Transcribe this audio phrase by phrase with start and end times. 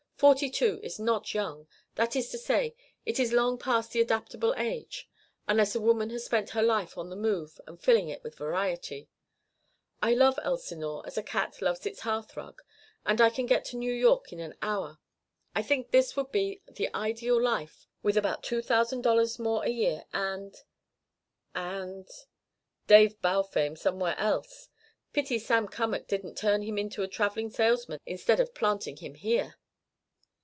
[0.21, 2.75] Forty two is not young that is to say,
[3.07, 5.09] it is long past the adaptable age,
[5.47, 9.09] unless a woman has spent her life on the move and filling it with variety.
[9.99, 12.61] I love Elsinore as a cat loves its hearth rug.
[13.03, 14.99] And I can get to New York in an hour.
[15.55, 19.69] I think this would be the ideal life with about two thousand dollars more a
[19.69, 20.55] year, and
[21.55, 22.07] and"
[22.85, 24.69] "Dave Balfame somewhere else!
[25.13, 29.55] Pity Sam Cummack didn't turn him into a travelling salesman instead of planting him here."